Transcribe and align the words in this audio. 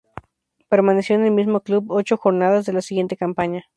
Permaneció 0.67 1.15
en 1.15 1.25
el 1.25 1.29
mismo 1.31 1.59
club 1.61 1.91
ocho 1.91 2.17
jornadas 2.17 2.65
de 2.65 2.73
la 2.73 2.81
siguiente 2.81 3.15
campaña. 3.17 3.65